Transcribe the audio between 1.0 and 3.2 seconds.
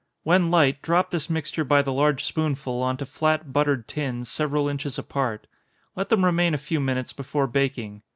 this mixture by the large spoonful on to